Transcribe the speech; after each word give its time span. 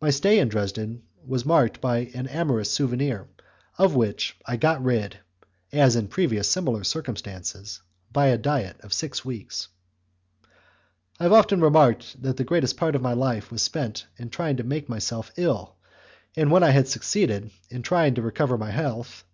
My 0.00 0.10
stay 0.10 0.38
in 0.38 0.48
Dresden 0.48 1.02
was 1.26 1.44
marked 1.44 1.80
by 1.80 2.08
an 2.14 2.28
amorous 2.28 2.70
souvenir 2.70 3.26
of 3.78 3.96
which 3.96 4.36
I 4.46 4.56
got 4.56 4.80
rid, 4.80 5.18
as 5.72 5.96
in 5.96 6.06
previous 6.06 6.48
similar 6.48 6.84
circumstances, 6.84 7.80
by 8.12 8.26
a 8.28 8.38
diet 8.38 8.76
of 8.78 8.92
six 8.92 9.24
weeks. 9.24 9.66
I 11.18 11.24
have 11.24 11.32
often 11.32 11.60
remarked 11.60 12.22
that 12.22 12.36
the 12.36 12.44
greatest 12.44 12.76
part 12.76 12.94
of 12.94 13.02
my 13.02 13.14
life 13.14 13.50
was 13.50 13.60
spent 13.60 14.06
in 14.18 14.30
trying 14.30 14.56
to 14.58 14.62
make 14.62 14.88
myself 14.88 15.32
ill, 15.36 15.74
and 16.36 16.52
when 16.52 16.62
I 16.62 16.70
had 16.70 16.86
succeeded, 16.86 17.50
in 17.70 17.82
trying 17.82 18.14
to 18.14 18.22
recover 18.22 18.56
my 18.56 18.70
health. 18.70 19.24